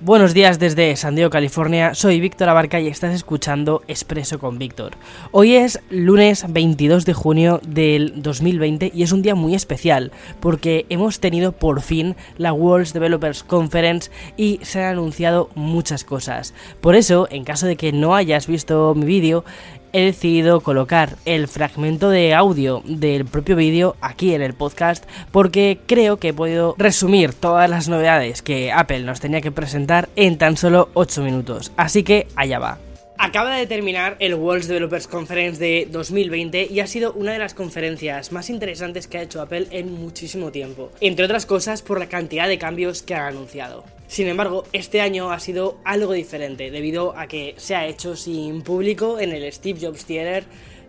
Buenos 0.00 0.34
días 0.34 0.58
desde 0.58 0.94
San 0.96 1.14
Diego, 1.14 1.30
California. 1.30 1.94
Soy 1.94 2.18
Víctor 2.20 2.48
Abarca 2.48 2.80
y 2.80 2.88
estás 2.88 3.14
escuchando 3.14 3.82
Expreso 3.86 4.38
con 4.40 4.58
Víctor. 4.58 4.92
Hoy 5.30 5.54
es 5.54 5.80
lunes 5.90 6.44
22 6.46 7.06
de 7.06 7.14
junio 7.14 7.60
del 7.66 8.20
2020 8.20 8.90
y 8.92 9.04
es 9.04 9.12
un 9.12 9.22
día 9.22 9.36
muy 9.36 9.54
especial 9.54 10.10
porque 10.40 10.86
hemos 10.90 11.20
tenido 11.20 11.52
por 11.52 11.80
fin 11.80 12.16
la 12.36 12.52
World 12.52 12.92
Developers 12.92 13.44
Conference 13.44 14.10
y 14.36 14.58
se 14.62 14.82
han 14.82 14.90
anunciado 14.90 15.50
muchas 15.54 16.04
cosas. 16.04 16.52
Por 16.80 16.96
eso, 16.96 17.28
en 17.30 17.44
caso 17.44 17.66
de 17.66 17.76
que 17.76 17.92
no 17.92 18.16
hayas 18.16 18.48
visto 18.48 18.92
mi 18.94 19.06
vídeo, 19.06 19.44
he 19.92 20.04
decidido 20.04 20.60
colocar 20.60 21.16
el 21.24 21.48
fragmento 21.48 22.10
de 22.10 22.34
audio 22.34 22.82
del 22.84 23.24
propio 23.24 23.56
vídeo 23.56 23.96
aquí 24.00 24.34
en 24.34 24.42
el 24.42 24.54
podcast 24.54 25.04
porque 25.32 25.78
creo 25.86 26.18
que 26.18 26.28
he 26.28 26.34
podido 26.34 26.74
resumir 26.78 27.32
todas 27.32 27.68
las 27.68 27.88
novedades 27.88 28.42
que 28.42 28.72
Apple 28.72 29.00
nos 29.00 29.20
tenía 29.20 29.40
que 29.40 29.52
presentar 29.52 30.08
en 30.16 30.38
tan 30.38 30.56
solo 30.56 30.90
8 30.94 31.22
minutos. 31.22 31.72
Así 31.76 32.02
que 32.02 32.26
allá 32.36 32.58
va. 32.58 32.78
Acaba 33.18 33.56
de 33.56 33.66
terminar 33.66 34.16
el 34.18 34.34
World 34.34 34.66
Developers 34.66 35.06
Conference 35.06 35.58
de 35.58 35.88
2020 35.90 36.68
y 36.70 36.80
ha 36.80 36.86
sido 36.86 37.14
una 37.14 37.32
de 37.32 37.38
las 37.38 37.54
conferencias 37.54 38.30
más 38.30 38.50
interesantes 38.50 39.06
que 39.06 39.18
ha 39.18 39.22
hecho 39.22 39.40
Apple 39.40 39.68
en 39.70 39.92
muchísimo 39.92 40.52
tiempo, 40.52 40.92
entre 41.00 41.24
otras 41.24 41.46
cosas 41.46 41.80
por 41.80 41.98
la 41.98 42.08
cantidad 42.08 42.46
de 42.46 42.58
cambios 42.58 43.02
que 43.02 43.14
han 43.14 43.34
anunciado. 43.34 43.95
Sin 44.06 44.28
embargo, 44.28 44.64
este 44.72 45.00
año 45.00 45.30
ha 45.32 45.40
sido 45.40 45.78
algo 45.84 46.12
diferente 46.12 46.70
debido 46.70 47.16
a 47.16 47.26
que 47.26 47.54
se 47.56 47.74
ha 47.74 47.86
hecho 47.86 48.16
sin 48.16 48.62
público 48.62 49.18
en 49.18 49.32
el 49.32 49.52
Steve 49.52 49.80
Jobs 49.80 50.04
Theater 50.04 50.44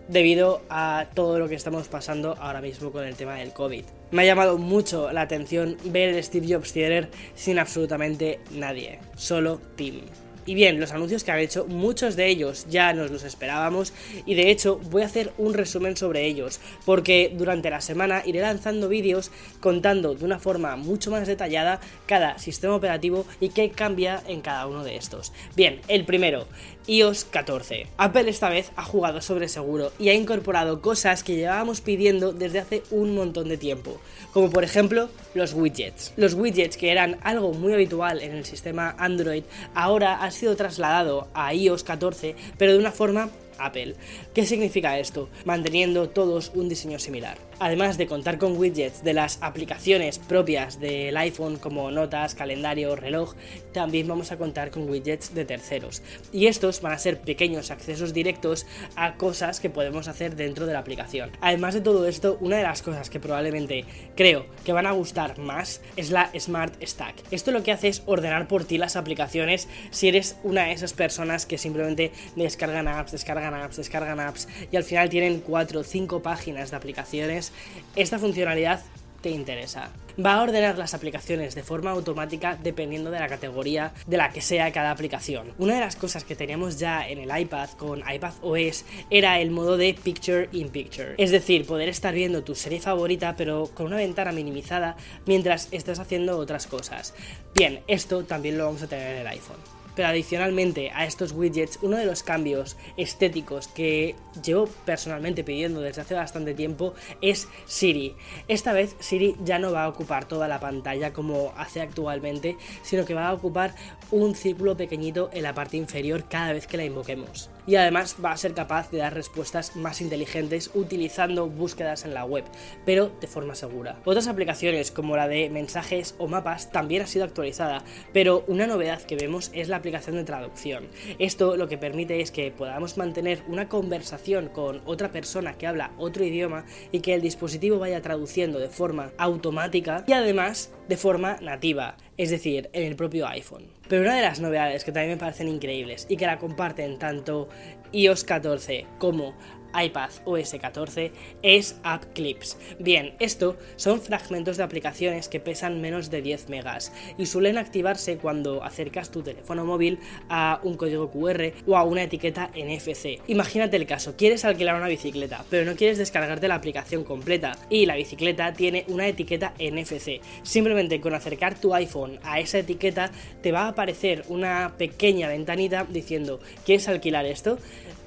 debido 0.08 0.62
a 0.70 1.06
todo 1.14 1.38
lo 1.38 1.48
que 1.48 1.54
estamos 1.54 1.88
pasando 1.88 2.34
ahora 2.40 2.60
mismo 2.60 2.90
con 2.90 3.04
el 3.04 3.14
tema 3.14 3.34
del 3.34 3.52
COVID. 3.52 3.84
Me 4.10 4.22
ha 4.22 4.26
llamado 4.26 4.56
mucho 4.56 5.12
la 5.12 5.22
atención 5.22 5.76
ver 5.84 6.14
el 6.14 6.24
Steve 6.24 6.46
Jobs 6.54 6.72
Theater 6.72 7.10
sin 7.34 7.58
absolutamente 7.58 8.40
nadie, 8.52 9.00
solo 9.16 9.60
Tim. 9.76 10.00
Y 10.48 10.54
bien, 10.54 10.80
los 10.80 10.92
anuncios 10.92 11.24
que 11.24 11.30
han 11.30 11.40
hecho, 11.40 11.66
muchos 11.66 12.16
de 12.16 12.26
ellos 12.26 12.64
ya 12.70 12.94
nos 12.94 13.10
los 13.10 13.22
esperábamos 13.22 13.92
y 14.24 14.34
de 14.34 14.50
hecho 14.50 14.80
voy 14.84 15.02
a 15.02 15.04
hacer 15.04 15.30
un 15.36 15.52
resumen 15.52 15.94
sobre 15.94 16.24
ellos, 16.24 16.58
porque 16.86 17.30
durante 17.36 17.68
la 17.68 17.82
semana 17.82 18.22
iré 18.24 18.40
lanzando 18.40 18.88
vídeos 18.88 19.30
contando 19.60 20.14
de 20.14 20.24
una 20.24 20.38
forma 20.38 20.74
mucho 20.76 21.10
más 21.10 21.26
detallada 21.26 21.80
cada 22.06 22.38
sistema 22.38 22.74
operativo 22.74 23.26
y 23.40 23.50
qué 23.50 23.68
cambia 23.72 24.22
en 24.26 24.40
cada 24.40 24.66
uno 24.66 24.84
de 24.84 24.96
estos. 24.96 25.34
Bien, 25.54 25.82
el 25.86 26.06
primero, 26.06 26.46
iOS 26.86 27.26
14. 27.26 27.86
Apple 27.98 28.30
esta 28.30 28.48
vez 28.48 28.72
ha 28.76 28.82
jugado 28.82 29.20
sobre 29.20 29.48
seguro 29.48 29.92
y 29.98 30.08
ha 30.08 30.14
incorporado 30.14 30.80
cosas 30.80 31.22
que 31.22 31.36
llevábamos 31.36 31.82
pidiendo 31.82 32.32
desde 32.32 32.60
hace 32.60 32.82
un 32.90 33.14
montón 33.14 33.50
de 33.50 33.58
tiempo, 33.58 34.00
como 34.32 34.48
por 34.48 34.64
ejemplo 34.64 35.10
los 35.34 35.52
widgets. 35.52 36.14
Los 36.16 36.32
widgets 36.32 36.78
que 36.78 36.90
eran 36.90 37.18
algo 37.22 37.52
muy 37.52 37.74
habitual 37.74 38.22
en 38.22 38.32
el 38.32 38.46
sistema 38.46 38.96
Android 38.98 39.44
ahora 39.74 40.22
han 40.24 40.32
sido 40.38 40.56
trasladado 40.56 41.28
a 41.34 41.52
iOS 41.54 41.84
14 41.84 42.34
pero 42.56 42.72
de 42.72 42.78
una 42.78 42.92
forma 42.92 43.30
Apple. 43.58 43.96
¿Qué 44.34 44.46
significa 44.46 44.98
esto? 44.98 45.28
Manteniendo 45.44 46.08
todos 46.08 46.52
un 46.54 46.68
diseño 46.68 46.98
similar. 46.98 47.47
Además 47.60 47.98
de 47.98 48.06
contar 48.06 48.38
con 48.38 48.56
widgets 48.56 49.02
de 49.02 49.14
las 49.14 49.38
aplicaciones 49.42 50.20
propias 50.20 50.78
del 50.78 51.16
iPhone 51.16 51.56
como 51.56 51.90
notas, 51.90 52.36
calendario, 52.36 52.94
reloj, 52.94 53.34
también 53.72 54.06
vamos 54.06 54.30
a 54.30 54.38
contar 54.38 54.70
con 54.70 54.88
widgets 54.88 55.34
de 55.34 55.44
terceros. 55.44 56.02
Y 56.32 56.46
estos 56.46 56.80
van 56.80 56.92
a 56.92 56.98
ser 56.98 57.20
pequeños 57.20 57.72
accesos 57.72 58.14
directos 58.14 58.64
a 58.94 59.14
cosas 59.14 59.58
que 59.58 59.70
podemos 59.70 60.06
hacer 60.06 60.36
dentro 60.36 60.66
de 60.66 60.72
la 60.72 60.78
aplicación. 60.78 61.32
Además 61.40 61.74
de 61.74 61.80
todo 61.80 62.06
esto, 62.06 62.38
una 62.40 62.58
de 62.58 62.62
las 62.62 62.82
cosas 62.82 63.10
que 63.10 63.18
probablemente 63.18 63.84
creo 64.14 64.46
que 64.64 64.72
van 64.72 64.86
a 64.86 64.92
gustar 64.92 65.38
más 65.38 65.80
es 65.96 66.10
la 66.10 66.30
Smart 66.38 66.74
Stack. 66.82 67.16
Esto 67.32 67.50
lo 67.50 67.64
que 67.64 67.72
hace 67.72 67.88
es 67.88 68.02
ordenar 68.06 68.46
por 68.46 68.64
ti 68.64 68.78
las 68.78 68.94
aplicaciones 68.94 69.68
si 69.90 70.08
eres 70.08 70.36
una 70.44 70.66
de 70.66 70.72
esas 70.72 70.92
personas 70.92 71.44
que 71.44 71.58
simplemente 71.58 72.12
descargan 72.36 72.86
apps, 72.86 73.12
descargan 73.12 73.54
apps, 73.54 73.76
descargan 73.76 74.20
apps 74.20 74.48
y 74.70 74.76
al 74.76 74.84
final 74.84 75.08
tienen 75.08 75.40
4 75.40 75.80
o 75.80 75.84
5 75.84 76.22
páginas 76.22 76.70
de 76.70 76.76
aplicaciones 76.76 77.47
esta 77.96 78.18
funcionalidad 78.18 78.82
te 79.20 79.30
interesa. 79.30 79.90
Va 80.24 80.34
a 80.34 80.42
ordenar 80.42 80.76
las 80.78 80.94
aplicaciones 80.94 81.54
de 81.54 81.62
forma 81.62 81.92
automática 81.92 82.58
dependiendo 82.60 83.10
de 83.10 83.20
la 83.20 83.28
categoría 83.28 83.92
de 84.06 84.16
la 84.16 84.30
que 84.30 84.40
sea 84.40 84.72
cada 84.72 84.90
aplicación. 84.90 85.52
Una 85.58 85.74
de 85.74 85.80
las 85.80 85.94
cosas 85.94 86.24
que 86.24 86.34
teníamos 86.34 86.78
ya 86.78 87.08
en 87.08 87.18
el 87.18 87.40
iPad 87.40 87.70
con 87.70 88.00
iPad 88.00 88.32
OS 88.42 88.84
era 89.10 89.38
el 89.38 89.52
modo 89.52 89.76
de 89.76 89.94
Picture 89.94 90.48
in 90.52 90.70
Picture. 90.70 91.14
Es 91.18 91.30
decir, 91.30 91.66
poder 91.66 91.88
estar 91.88 92.14
viendo 92.14 92.42
tu 92.42 92.56
serie 92.56 92.80
favorita 92.80 93.36
pero 93.36 93.70
con 93.74 93.86
una 93.86 93.96
ventana 93.96 94.32
minimizada 94.32 94.96
mientras 95.24 95.68
estás 95.70 96.00
haciendo 96.00 96.36
otras 96.36 96.66
cosas. 96.66 97.14
Bien, 97.54 97.80
esto 97.86 98.24
también 98.24 98.58
lo 98.58 98.64
vamos 98.64 98.82
a 98.82 98.88
tener 98.88 99.14
en 99.14 99.20
el 99.20 99.26
iPhone. 99.28 99.77
Pero 99.98 100.10
adicionalmente 100.10 100.92
a 100.94 101.06
estos 101.06 101.32
widgets, 101.32 101.80
uno 101.82 101.96
de 101.96 102.06
los 102.06 102.22
cambios 102.22 102.76
estéticos 102.96 103.66
que 103.66 104.14
llevo 104.44 104.68
personalmente 104.84 105.42
pidiendo 105.42 105.80
desde 105.80 106.02
hace 106.02 106.14
bastante 106.14 106.54
tiempo 106.54 106.94
es 107.20 107.48
Siri. 107.66 108.14
Esta 108.46 108.72
vez 108.72 108.94
Siri 109.00 109.34
ya 109.42 109.58
no 109.58 109.72
va 109.72 109.82
a 109.82 109.88
ocupar 109.88 110.28
toda 110.28 110.46
la 110.46 110.60
pantalla 110.60 111.12
como 111.12 111.52
hace 111.56 111.80
actualmente, 111.80 112.56
sino 112.82 113.04
que 113.04 113.14
va 113.14 113.26
a 113.26 113.34
ocupar 113.34 113.74
un 114.12 114.36
círculo 114.36 114.76
pequeñito 114.76 115.30
en 115.32 115.42
la 115.42 115.54
parte 115.54 115.76
inferior 115.76 116.28
cada 116.28 116.52
vez 116.52 116.68
que 116.68 116.76
la 116.76 116.84
invoquemos. 116.84 117.50
Y 117.68 117.76
además 117.76 118.16
va 118.24 118.32
a 118.32 118.36
ser 118.38 118.54
capaz 118.54 118.90
de 118.90 118.96
dar 118.96 119.12
respuestas 119.12 119.76
más 119.76 120.00
inteligentes 120.00 120.70
utilizando 120.72 121.50
búsquedas 121.50 122.06
en 122.06 122.14
la 122.14 122.24
web, 122.24 122.44
pero 122.86 123.12
de 123.20 123.26
forma 123.26 123.54
segura. 123.54 124.00
Otras 124.06 124.26
aplicaciones 124.26 124.90
como 124.90 125.16
la 125.16 125.28
de 125.28 125.50
mensajes 125.50 126.14
o 126.16 126.28
mapas 126.28 126.72
también 126.72 127.02
ha 127.02 127.06
sido 127.06 127.26
actualizada, 127.26 127.84
pero 128.14 128.42
una 128.48 128.66
novedad 128.66 129.02
que 129.02 129.16
vemos 129.16 129.50
es 129.52 129.68
la 129.68 129.76
aplicación 129.76 130.16
de 130.16 130.24
traducción. 130.24 130.88
Esto 131.18 131.58
lo 131.58 131.68
que 131.68 131.76
permite 131.76 132.22
es 132.22 132.30
que 132.30 132.50
podamos 132.50 132.96
mantener 132.96 133.42
una 133.48 133.68
conversación 133.68 134.48
con 134.48 134.80
otra 134.86 135.12
persona 135.12 135.58
que 135.58 135.66
habla 135.66 135.92
otro 135.98 136.24
idioma 136.24 136.64
y 136.90 137.00
que 137.00 137.12
el 137.12 137.20
dispositivo 137.20 137.78
vaya 137.78 138.00
traduciendo 138.00 138.58
de 138.58 138.70
forma 138.70 139.12
automática 139.18 140.04
y 140.06 140.14
además 140.14 140.72
de 140.88 140.96
forma 140.96 141.36
nativa 141.42 141.98
es 142.18 142.30
decir, 142.30 142.68
en 142.72 142.84
el 142.84 142.96
propio 142.96 143.26
iPhone. 143.28 143.68
Pero 143.88 144.02
una 144.02 144.16
de 144.16 144.22
las 144.22 144.40
novedades 144.40 144.84
que 144.84 144.92
también 144.92 145.12
me 145.12 145.16
parecen 145.16 145.48
increíbles 145.48 146.06
y 146.10 146.16
que 146.16 146.26
la 146.26 146.38
comparten 146.38 146.98
tanto 146.98 147.48
iOS 147.92 148.24
14 148.24 148.86
como 148.98 149.34
iPad 149.74 150.10
OS 150.24 150.56
14 150.60 151.12
es 151.42 151.76
App 151.82 152.04
Clips. 152.14 152.56
Bien, 152.78 153.14
esto 153.18 153.56
son 153.76 154.00
fragmentos 154.00 154.56
de 154.56 154.62
aplicaciones 154.62 155.28
que 155.28 155.40
pesan 155.40 155.80
menos 155.80 156.10
de 156.10 156.22
10 156.22 156.48
megas 156.48 156.92
y 157.16 157.26
suelen 157.26 157.58
activarse 157.58 158.18
cuando 158.18 158.62
acercas 158.62 159.10
tu 159.10 159.22
teléfono 159.22 159.64
móvil 159.64 159.98
a 160.28 160.60
un 160.62 160.76
código 160.76 161.10
QR 161.10 161.52
o 161.66 161.76
a 161.76 161.84
una 161.84 162.02
etiqueta 162.02 162.50
NFC. 162.54 163.20
Imagínate 163.26 163.76
el 163.76 163.86
caso, 163.86 164.16
quieres 164.16 164.44
alquilar 164.44 164.76
una 164.76 164.88
bicicleta, 164.88 165.44
pero 165.50 165.64
no 165.64 165.76
quieres 165.76 165.98
descargarte 165.98 166.48
la 166.48 166.54
aplicación 166.54 167.04
completa 167.04 167.56
y 167.70 167.86
la 167.86 167.96
bicicleta 167.96 168.52
tiene 168.52 168.84
una 168.88 169.06
etiqueta 169.06 169.54
NFC. 169.58 170.20
Simplemente 170.42 171.00
con 171.00 171.14
acercar 171.14 171.58
tu 171.58 171.74
iPhone 171.74 172.18
a 172.22 172.40
esa 172.40 172.58
etiqueta 172.58 173.10
te 173.42 173.52
va 173.52 173.62
a 173.62 173.68
aparecer 173.68 174.24
una 174.28 174.74
pequeña 174.76 175.28
ventanita 175.28 175.84
diciendo 175.88 176.40
¿quieres 176.64 176.88
alquilar 176.88 177.26
esto? 177.26 177.58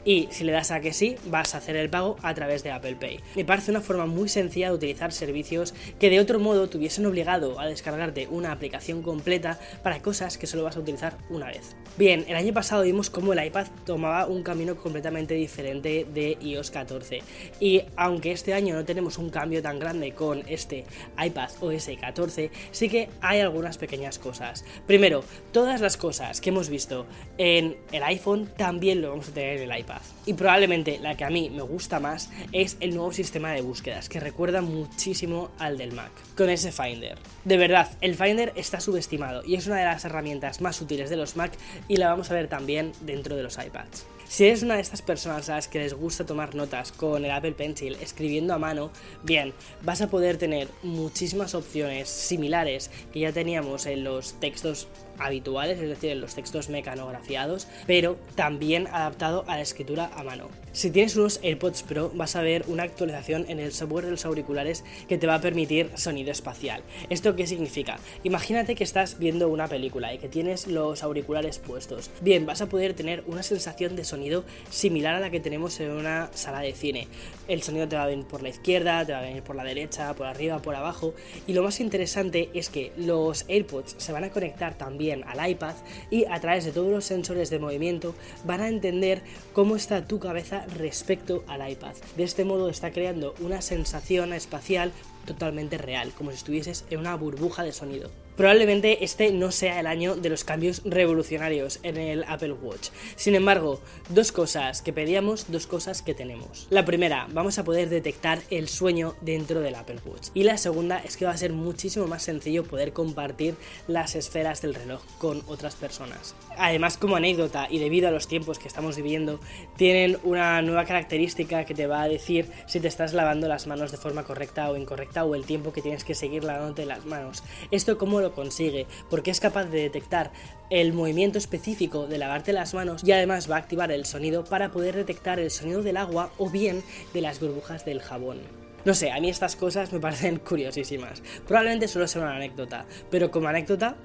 Y 0.06 0.28
si 0.32 0.44
le 0.44 0.52
das 0.52 0.72
a 0.72 0.82
que 0.82 0.94
sí, 0.94 1.16
vas 1.26 1.54
a 1.54 1.60
hacer 1.60 1.76
el 1.76 1.90
pago 1.90 2.18
a 2.22 2.34
través 2.34 2.64
de 2.64 2.72
Apple 2.72 2.96
Pay. 2.96 3.20
Me 3.36 3.46
parece 3.46 3.72
una 3.72 3.82
forma 3.82 4.06
muy 4.06 4.30
sencilla 4.30 4.70
de 4.70 4.76
utilizar 4.76 5.12
servicios 5.12 5.74
que 6.00 6.10
de 6.10 6.20
otro 6.20 6.40
modo 6.40 6.70
te 6.70 6.78
hubiesen 6.78 7.06
obligado 7.06 7.60
a 7.60 7.68
descargarte 7.68 8.28
una 8.28 8.52
aplicación 8.52 9.02
completa 9.02 9.60
para 9.84 10.02
cosas 10.02 10.38
que 10.38 10.48
solo 10.48 10.64
vas 10.64 10.78
a 10.78 10.80
utilizar 10.80 11.18
una 11.30 11.48
vez. 11.48 11.76
Bien, 11.98 12.26
el 12.28 12.36
año 12.36 12.54
pasado 12.54 12.84
vimos 12.84 13.10
cómo 13.10 13.34
el 13.34 13.46
iPad 13.46 13.68
tomaba 13.86 14.26
un 14.26 14.44
camino 14.44 14.76
completamente 14.76 15.34
diferente 15.34 16.08
de 16.12 16.38
iOS 16.42 16.72
14 16.72 17.22
y 17.60 17.84
aunque 17.96 18.32
este 18.32 18.54
año 18.54 18.76
no 18.76 18.86
tenemos 18.86 19.18
un 19.18 19.30
cambio 19.30 19.62
tan 19.62 19.80
grande 19.80 20.14
con 20.14 20.44
este 20.48 20.86
iPad 21.24 21.50
OS 21.60 21.90
14, 22.00 22.52
sí 22.72 22.90
que 22.90 23.10
hay 23.22 23.40
algunas 23.40 23.78
pequeñas 23.78 24.20
cosas. 24.20 24.64
Primero, 24.88 25.24
todas 25.52 25.82
las 25.82 25.98
cosas 25.98 26.42
que 26.42 26.50
hemos 26.50 26.70
visto 26.70 27.06
en 27.38 27.78
el 27.92 28.04
iPhone 28.04 28.50
también 28.58 29.02
lo 29.02 29.10
vamos 29.10 29.30
a 29.30 29.34
tener 29.34 29.60
en 29.60 29.72
el 29.72 29.80
iPad. 29.80 29.91
Y 30.26 30.34
probablemente 30.34 31.00
la 31.00 31.18
que 31.18 31.24
a 31.24 31.30
mí 31.30 31.50
me 31.50 31.64
gusta 31.64 32.00
más 32.00 32.30
es 32.52 32.78
el 32.80 32.94
nuevo 32.96 33.12
sistema 33.12 33.52
de 33.52 33.62
búsquedas, 33.62 34.08
que 34.08 34.20
recuerda 34.20 34.62
muchísimo 34.62 35.50
al 35.58 35.78
del 35.78 35.94
Mac, 35.94 36.12
con 36.38 36.50
ese 36.50 36.72
Finder. 36.72 37.18
De 37.44 37.58
verdad, 37.58 37.90
el 38.02 38.16
Finder 38.16 38.54
está 38.56 38.80
subestimado 38.80 39.44
y 39.46 39.56
es 39.56 39.68
una 39.68 39.78
de 39.78 39.86
las 39.86 40.06
herramientas 40.06 40.62
más 40.62 40.80
útiles 40.82 41.10
de 41.10 41.18
los 41.18 41.36
Mac 41.36 41.52
y 41.88 41.98
la 41.98 42.10
vamos 42.10 42.32
a 42.32 42.36
ver 42.36 42.48
también 42.48 42.92
dentro 43.02 43.36
de 43.36 43.44
los 43.44 43.58
iPads. 43.58 44.06
Si 44.32 44.46
eres 44.46 44.64
una 44.64 44.76
de 44.76 44.82
estas 44.82 45.02
personas 45.02 45.50
a 45.50 45.56
las 45.56 45.68
que 45.68 45.80
les 45.80 45.94
gusta 45.94 46.26
tomar 46.26 46.56
notas 46.56 46.94
con 46.94 47.26
el 47.26 47.32
Apple 47.32 47.52
Pencil 47.52 47.98
escribiendo 48.00 48.54
a 48.54 48.58
mano, 48.58 48.90
bien, 49.24 49.54
vas 49.82 50.02
a 50.02 50.10
poder 50.10 50.38
tener 50.38 50.70
muchísimas 50.84 51.54
opciones 51.54 52.08
similares 52.08 52.92
que 53.12 53.20
ya 53.20 53.34
teníamos 53.34 53.86
en 53.88 54.06
los 54.06 54.40
textos 54.40 54.88
habituales, 55.20 55.80
es 55.80 55.90
decir, 55.90 56.12
en 56.12 56.22
los 56.22 56.34
textos 56.34 56.70
mecanografiados, 56.70 57.68
pero 57.86 58.18
también 58.36 58.88
adaptado 58.88 59.44
a 59.48 59.58
la 59.58 59.62
escritura 59.62 60.10
a 60.16 60.24
mano. 60.24 60.48
Si 60.72 60.90
tienes 60.90 61.18
unos 61.18 61.42
AirPods 61.44 61.84
Pro 61.84 62.12
vas 62.16 62.38
a 62.38 62.42
ver 62.42 62.64
una 62.68 62.84
actualización 62.84 63.46
en 63.50 63.60
el 63.60 63.74
software 63.74 64.06
de 64.06 64.12
los 64.12 64.26
auriculares 64.26 64.86
que 65.10 65.18
te 65.18 65.28
va 65.28 65.36
a 65.36 65.42
permitir 65.42 65.92
sonido 65.96 66.32
espacial. 66.32 66.82
¿Esto 67.10 67.36
qué 67.36 67.46
significa? 67.46 68.00
Imagínate 68.24 68.76
que 68.76 68.86
estás 68.86 69.20
viendo 69.20 69.50
una 69.50 69.68
película 69.68 70.14
y 70.14 70.20
que 70.20 70.30
tienes 70.30 70.68
los 70.68 71.04
auriculares 71.04 71.60
puestos. 71.60 72.10
Bien, 72.22 72.46
vas 72.46 72.62
a 72.62 72.70
poder 72.70 72.94
tener 72.94 73.26
una 73.28 73.44
sensación 73.44 73.98
de 73.98 74.06
sonido 74.06 74.21
similar 74.70 75.16
a 75.16 75.20
la 75.20 75.30
que 75.30 75.40
tenemos 75.40 75.80
en 75.80 75.92
una 75.92 76.30
sala 76.34 76.60
de 76.62 76.74
cine. 76.74 77.08
El 77.48 77.64
sonido 77.64 77.88
te 77.88 77.96
va 77.96 78.04
a 78.04 78.08
venir 78.08 78.26
por 78.26 78.42
la 78.42 78.50
izquierda, 78.50 79.06
te 79.06 79.12
va 79.14 79.20
a 79.20 79.24
venir 79.24 79.44
por 79.44 79.56
la 79.56 79.64
derecha, 79.64 80.14
por 80.14 80.28
arriba, 80.28 80.62
por 80.62 80.76
abajo. 80.76 81.14
Y 81.48 81.54
lo 81.54 81.64
más 81.64 81.80
interesante 81.80 82.50
es 82.54 82.70
que 82.70 82.92
los 82.98 83.46
AirPods 83.50 83.96
se 83.98 84.12
van 84.12 84.24
a 84.24 84.30
conectar 84.30 84.78
también 84.78 85.24
al 85.26 85.50
iPad 85.50 85.76
y 86.10 86.26
a 86.26 86.40
través 86.40 86.66
de 86.66 86.72
todos 86.72 86.92
los 86.92 87.06
sensores 87.06 87.50
de 87.50 87.60
movimiento 87.60 88.16
van 88.46 88.62
a 88.62 88.70
entender 88.70 89.22
cómo 89.54 89.76
está 89.76 90.08
tu 90.08 90.20
cabeza 90.20 90.66
respecto 90.78 91.44
al 91.48 91.70
iPad. 91.70 91.94
De 92.16 92.24
este 92.24 92.46
modo 92.46 92.70
está 92.70 92.92
creando 92.92 93.34
una 93.40 93.62
sensación 93.62 94.34
espacial 94.34 94.92
totalmente 95.26 95.78
real, 95.78 96.12
como 96.18 96.32
si 96.32 96.38
estuvieses 96.38 96.86
en 96.90 97.00
una 97.00 97.16
burbuja 97.16 97.64
de 97.64 97.74
sonido. 97.74 98.10
Probablemente 98.36 99.04
este 99.04 99.32
no 99.32 99.52
sea 99.52 99.80
el 99.80 99.88
año 99.88 100.16
de 100.16 100.30
los 100.30 100.44
cambios 100.44 100.82
revolucionarios 100.86 101.80
en 101.84 101.98
el 101.98 102.24
Apple 102.24 102.54
Watch. 102.54 102.90
Sin 103.16 103.36
embargo, 103.36 103.82
dos 104.10 104.32
cosas 104.32 104.82
que 104.82 104.94
pedíamos, 104.94 105.52
dos 105.52 105.68
cosas 105.68 106.02
que 106.02 106.14
tenemos. 106.14 106.68
La 106.70 106.86
primera, 106.86 107.28
vamos 107.32 107.60
a 107.60 107.64
poder 107.64 107.90
detectar 107.90 108.40
el 108.50 108.68
sueño 108.68 109.16
dentro 109.22 109.60
del 109.60 109.76
Apple 109.76 110.00
Watch. 110.06 110.30
Y 110.34 110.44
la 110.44 110.58
segunda 110.58 111.00
es 111.00 111.18
que 111.18 111.26
va 111.26 111.32
a 111.32 111.38
ser 111.38 111.52
muchísimo 111.52 112.08
más 112.08 112.24
sencillo 112.24 112.64
poder 112.64 112.94
compartir 112.94 113.56
las 113.88 114.16
esferas 114.16 114.62
del 114.62 114.76
reloj 114.76 115.02
con 115.18 115.44
otras 115.48 115.76
personas. 115.76 116.36
Además, 116.58 116.98
como 116.98 117.16
anécdota 117.16 117.68
y 117.70 117.80
debido 117.80 118.08
a 118.08 118.12
los 118.12 118.28
tiempos 118.28 118.60
que 118.60 118.68
estamos 118.68 118.96
viviendo, 118.96 119.40
tienen 119.76 120.18
una 120.24 120.62
nueva 120.62 120.86
característica 120.86 121.66
que 121.66 121.74
te 121.74 121.88
va 121.88 122.04
a 122.04 122.08
decir 122.08 122.50
si 122.68 122.80
te 122.80 122.88
estás 122.88 123.14
lavando 123.14 123.48
las 123.48 123.68
manos 123.68 123.92
de 123.92 123.98
forma 123.98 124.24
correcta 124.24 124.70
o 124.70 124.78
incorrecta 124.78 125.26
o 125.26 125.36
el 125.36 125.46
tiempo 125.46 125.74
que 125.74 125.82
tienes 125.82 126.04
que 126.04 126.16
seguir 126.16 126.44
lavándote 126.44 126.86
las 126.86 127.06
manos. 127.06 127.44
Esto 127.72 127.98
como 127.98 128.21
lo 128.22 128.34
consigue, 128.34 128.88
porque 129.10 129.32
es 129.32 129.40
capaz 129.40 129.66
de 129.66 129.82
detectar 129.82 130.32
el 130.70 130.94
movimiento 130.94 131.38
específico 131.38 132.08
de 132.08 132.18
lavarte 132.18 132.54
las 132.54 132.74
manos 132.74 133.04
y 133.04 133.12
además 133.12 133.52
va 133.52 133.56
a 133.56 133.60
activar 133.60 133.92
el 133.92 134.06
sonido 134.06 134.44
para 134.44 134.72
poder 134.72 134.96
detectar 134.96 135.40
el 135.40 135.52
sonido 135.52 135.84
del 135.84 135.98
agua 135.98 136.32
o 136.38 136.50
bien 136.50 136.84
de 137.14 137.22
las 137.22 137.40
burbujas 137.40 137.84
del 137.86 138.02
jabón. 138.02 138.40
No 138.86 138.94
sé, 138.96 139.12
a 139.12 139.20
mí 139.20 139.30
estas 139.30 139.56
cosas 139.56 139.92
me 139.94 140.00
parecen 140.00 140.38
curiosísimas. 140.48 141.22
Probablemente 141.48 141.88
solo 141.88 142.08
sea 142.08 142.22
una 142.22 142.36
anécdota, 142.36 142.86
pero 143.10 143.32
como 143.32 143.48
anécdota 143.48 143.96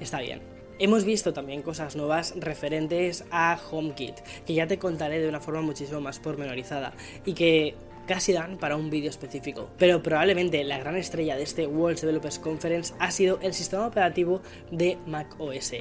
está 0.00 0.20
bien. 0.20 0.40
Hemos 0.78 1.04
visto 1.04 1.32
también 1.32 1.62
cosas 1.62 1.94
nuevas 1.94 2.34
referentes 2.36 3.24
a 3.30 3.56
HomeKit, 3.70 4.16
que 4.44 4.54
ya 4.54 4.66
te 4.66 4.78
contaré 4.78 5.20
de 5.20 5.28
una 5.28 5.40
forma 5.40 5.62
muchísimo 5.62 6.00
más 6.00 6.18
pormenorizada 6.18 6.94
y 7.24 7.34
que 7.34 7.76
casi 8.06 8.32
dan 8.32 8.58
para 8.58 8.76
un 8.76 8.90
vídeo 8.90 9.10
específico. 9.10 9.70
Pero 9.78 10.02
probablemente 10.02 10.62
la 10.64 10.78
gran 10.78 10.96
estrella 10.96 11.36
de 11.36 11.42
este 11.42 11.66
World 11.66 12.00
Developers 12.00 12.38
Conference 12.38 12.94
ha 12.98 13.10
sido 13.10 13.38
el 13.42 13.54
sistema 13.54 13.86
operativo 13.86 14.42
de 14.70 14.98
Mac 15.06 15.34
OS. 15.38 15.72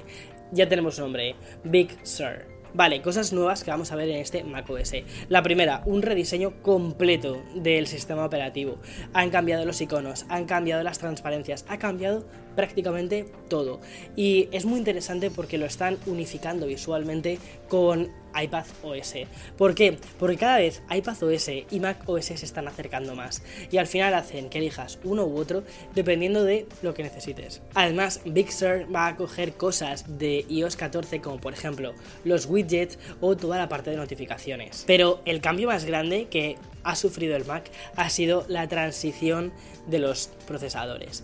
Ya 0.52 0.70
tenemos 0.70 1.00
nombre, 1.00 1.36
Big 1.64 1.98
Sur. 2.04 2.54
Vale, 2.76 3.04
cosas 3.04 3.32
nuevas 3.34 3.64
que 3.64 3.70
vamos 3.70 3.92
a 3.92 3.96
ver 3.96 4.10
en 4.10 4.18
este 4.18 4.44
macOS. 4.44 4.94
La 5.30 5.44
primera, 5.44 5.84
un 5.86 6.02
rediseño 6.02 6.60
completo 6.64 7.44
del 7.54 7.86
sistema 7.86 8.26
operativo. 8.26 8.80
Han 9.14 9.30
cambiado 9.30 9.64
los 9.64 9.80
iconos, 9.80 10.26
han 10.28 10.46
cambiado 10.46 10.82
las 10.82 10.98
transparencias, 10.98 11.66
ha 11.70 11.78
cambiado 11.78 12.26
prácticamente 12.56 13.26
todo. 13.50 13.82
Y 14.16 14.50
es 14.52 14.66
muy 14.66 14.80
interesante 14.80 15.32
porque 15.32 15.58
lo 15.58 15.66
están 15.66 15.98
unificando 16.06 16.68
visualmente 16.68 17.40
con 17.68 18.12
iPad 18.40 18.66
OS. 18.84 19.14
¿Por 19.58 19.76
qué? 19.76 19.98
Porque 20.20 20.38
cada 20.38 20.58
vez 20.58 20.82
iPad 20.90 21.24
OS 21.24 21.50
y 21.70 21.80
Mac 21.80 22.04
OS 22.08 22.26
se 22.26 22.34
están 22.46 22.68
acercando 22.68 23.16
más 23.16 23.44
y 23.72 23.78
al 23.78 23.88
final 23.88 24.14
hacen 24.14 24.50
que 24.50 24.60
elijas 24.60 25.00
uno 25.04 25.26
u 25.26 25.38
otro 25.38 25.64
dependiendo 25.94 26.44
de 26.44 26.66
lo 26.82 26.94
que 26.94 27.04
necesites. 27.04 27.62
Además, 27.74 28.22
Big 28.26 28.52
Sur 28.52 28.88
va 28.94 29.08
a 29.08 29.16
coger 29.16 29.54
cosas 29.54 30.18
de 30.18 30.46
iOS 30.50 30.76
14 30.76 31.22
como 31.22 31.40
por 31.40 31.54
ejemplo 31.54 31.94
los 32.24 32.46
widgets 32.48 32.98
o 33.22 33.36
toda 33.38 33.58
la 33.58 33.70
parte 33.70 33.92
de 33.92 33.98
notificaciones. 33.98 34.84
Pero 34.88 35.22
el 35.26 35.42
cambio 35.42 35.68
más 35.68 35.86
grande 35.86 36.28
que 36.30 36.58
ha 36.84 36.96
sufrido 36.96 37.36
el 37.36 37.46
Mac 37.46 37.70
ha 37.96 38.10
sido 38.10 38.46
la 38.48 38.68
transición 38.68 39.54
de 39.88 40.00
los 40.00 40.30
procesadores. 40.48 41.24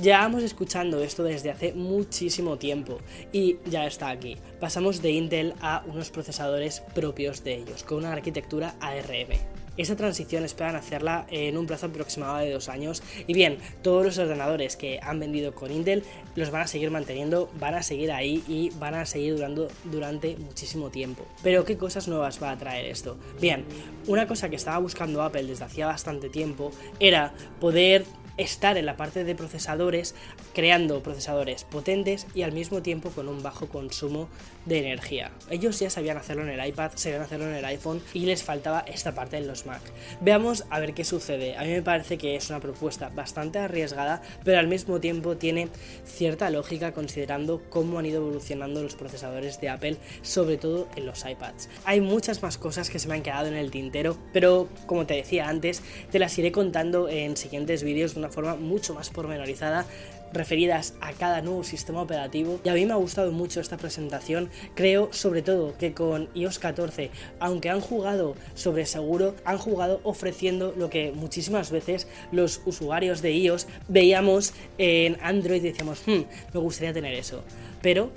Llevamos 0.00 0.44
escuchando 0.44 1.02
esto 1.02 1.24
desde 1.24 1.50
hace 1.50 1.72
muchísimo 1.72 2.56
tiempo 2.56 2.98
y 3.32 3.56
ya 3.68 3.84
está 3.84 4.10
aquí. 4.10 4.36
Pasamos 4.60 5.02
de 5.02 5.10
Intel 5.10 5.54
a 5.60 5.82
unos 5.88 6.10
procesadores 6.10 6.84
propios 6.94 7.42
de 7.42 7.56
ellos, 7.56 7.82
con 7.82 7.98
una 7.98 8.12
arquitectura 8.12 8.76
ARM. 8.78 9.36
Esta 9.76 9.96
transición 9.96 10.44
esperan 10.44 10.76
hacerla 10.76 11.26
en 11.30 11.58
un 11.58 11.66
plazo 11.66 11.86
aproximado 11.86 12.38
de 12.38 12.52
dos 12.52 12.68
años 12.68 13.02
y 13.26 13.34
bien, 13.34 13.58
todos 13.82 14.04
los 14.04 14.18
ordenadores 14.18 14.76
que 14.76 15.00
han 15.02 15.18
vendido 15.18 15.52
con 15.52 15.72
Intel 15.72 16.04
los 16.36 16.52
van 16.52 16.62
a 16.62 16.66
seguir 16.68 16.92
manteniendo, 16.92 17.50
van 17.58 17.74
a 17.74 17.82
seguir 17.82 18.12
ahí 18.12 18.44
y 18.46 18.70
van 18.78 18.94
a 18.94 19.04
seguir 19.04 19.34
durando 19.34 19.66
durante 19.82 20.36
muchísimo 20.36 20.90
tiempo. 20.90 21.26
Pero 21.42 21.64
¿qué 21.64 21.76
cosas 21.76 22.06
nuevas 22.06 22.40
va 22.40 22.52
a 22.52 22.58
traer 22.58 22.86
esto? 22.86 23.16
Bien, 23.40 23.64
una 24.06 24.28
cosa 24.28 24.48
que 24.48 24.56
estaba 24.56 24.78
buscando 24.78 25.22
Apple 25.22 25.44
desde 25.44 25.64
hacía 25.64 25.86
bastante 25.86 26.28
tiempo 26.28 26.70
era 27.00 27.34
poder 27.60 28.04
estar 28.38 28.78
en 28.78 28.86
la 28.86 28.96
parte 28.96 29.24
de 29.24 29.34
procesadores 29.34 30.14
creando 30.54 31.02
procesadores 31.02 31.64
potentes 31.64 32.26
y 32.34 32.42
al 32.42 32.52
mismo 32.52 32.82
tiempo 32.82 33.10
con 33.10 33.28
un 33.28 33.42
bajo 33.42 33.68
consumo 33.68 34.28
de 34.64 34.78
energía. 34.78 35.30
Ellos 35.50 35.78
ya 35.78 35.90
sabían 35.90 36.16
hacerlo 36.16 36.42
en 36.42 36.50
el 36.50 36.66
iPad, 36.66 36.92
sabían 36.94 37.22
hacerlo 37.22 37.48
en 37.48 37.54
el 37.54 37.64
iPhone 37.64 38.02
y 38.14 38.20
les 38.20 38.42
faltaba 38.42 38.80
esta 38.80 39.14
parte 39.14 39.36
en 39.36 39.46
los 39.46 39.66
Mac. 39.66 39.80
Veamos 40.20 40.64
a 40.70 40.78
ver 40.78 40.94
qué 40.94 41.04
sucede. 41.04 41.56
A 41.56 41.62
mí 41.62 41.70
me 41.70 41.82
parece 41.82 42.18
que 42.18 42.36
es 42.36 42.48
una 42.50 42.60
propuesta 42.60 43.08
bastante 43.08 43.58
arriesgada, 43.58 44.22
pero 44.44 44.58
al 44.58 44.68
mismo 44.68 45.00
tiempo 45.00 45.36
tiene 45.36 45.68
cierta 46.04 46.50
lógica 46.50 46.92
considerando 46.92 47.62
cómo 47.70 47.98
han 47.98 48.06
ido 48.06 48.18
evolucionando 48.18 48.82
los 48.82 48.94
procesadores 48.94 49.60
de 49.60 49.68
Apple, 49.68 49.96
sobre 50.22 50.56
todo 50.56 50.88
en 50.96 51.06
los 51.06 51.24
iPads. 51.24 51.68
Hay 51.84 52.00
muchas 52.00 52.42
más 52.42 52.58
cosas 52.58 52.90
que 52.90 52.98
se 52.98 53.08
me 53.08 53.14
han 53.14 53.22
quedado 53.22 53.48
en 53.48 53.54
el 53.54 53.70
tintero, 53.70 54.16
pero 54.32 54.68
como 54.86 55.06
te 55.06 55.14
decía 55.14 55.48
antes, 55.48 55.82
te 56.10 56.18
las 56.18 56.38
iré 56.38 56.52
contando 56.52 57.08
en 57.08 57.36
siguientes 57.36 57.82
vídeos 57.82 58.14
de 58.14 58.20
forma 58.28 58.56
mucho 58.56 58.94
más 58.94 59.10
pormenorizada 59.10 59.86
referidas 60.32 60.94
a 61.00 61.12
cada 61.12 61.40
nuevo 61.42 61.64
sistema 61.64 62.02
operativo. 62.02 62.60
Y 62.64 62.68
a 62.68 62.74
mí 62.74 62.84
me 62.84 62.92
ha 62.92 62.96
gustado 62.96 63.32
mucho 63.32 63.60
esta 63.60 63.76
presentación. 63.76 64.50
Creo 64.74 65.08
sobre 65.12 65.42
todo 65.42 65.76
que 65.78 65.94
con 65.94 66.28
iOS 66.34 66.58
14 66.58 67.10
aunque 67.40 67.70
han 67.70 67.80
jugado 67.80 68.34
sobre 68.54 68.86
seguro 68.86 69.34
han 69.44 69.58
jugado 69.58 70.00
ofreciendo 70.02 70.74
lo 70.76 70.90
que 70.90 71.12
muchísimas 71.12 71.70
veces 71.70 72.06
los 72.32 72.60
usuarios 72.66 73.22
de 73.22 73.32
iOS 73.32 73.66
veíamos 73.88 74.52
en 74.76 75.16
Android 75.22 75.64
y 75.64 75.70
decíamos 75.70 76.02
hmm, 76.06 76.22
me 76.52 76.60
gustaría 76.60 76.92
tener 76.92 77.14
eso 77.14 77.42
pero 77.82 78.10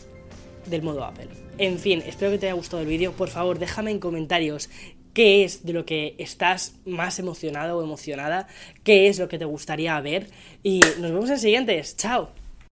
del 0.66 0.82
modo 0.84 1.04
Apple. 1.04 1.28
En 1.58 1.80
fin, 1.80 2.04
espero 2.06 2.32
que 2.32 2.38
te 2.38 2.46
haya 2.48 2.56
gustado 2.56 2.82
el 2.82 2.88
vídeo. 2.88 3.14
Por 3.14 3.30
favor, 3.30 3.60
déjame 3.60 3.92
en 3.92 4.00
comentarios 4.00 4.70
qué 5.14 5.44
es 5.44 5.66
de 5.66 5.74
lo 5.74 5.86
que 5.86 6.16
estás 6.18 6.76
más 6.86 7.20
emocionado 7.20 7.78
o 7.78 7.84
emocionada, 7.84 8.48
qué 8.84 9.08
es 9.08 9.20
lo 9.20 9.28
que 9.28 9.38
te 9.38 9.46
gustaría 9.46 10.00
ver 10.02 10.28
y 10.64 10.80
nos 11.00 11.12
vemos 11.12 11.30
en 11.30 11.40
siguientes. 11.40 11.96
Chao. 11.98 12.41